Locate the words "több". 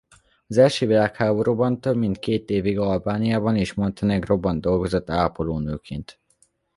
1.81-1.95